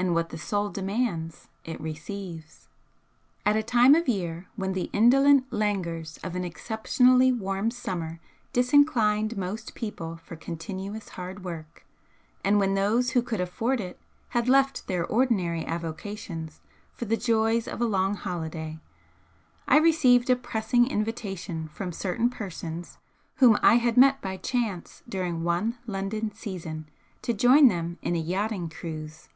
[0.00, 2.70] And what the Soul demands it receives.
[3.44, 8.18] At a time of year when the indolent languors of an exceptionally warm summer
[8.54, 11.84] disinclined most people for continuous hard work,
[12.42, 14.00] and when those who could afford it
[14.30, 16.60] had left their ordinary avocations
[16.94, 18.80] for the joys of a long holiday,
[19.68, 22.96] I received a pressing invitation from certain persons
[23.36, 26.88] whom I had met by chance during one London season,
[27.20, 29.28] to join them in a yachting cruise.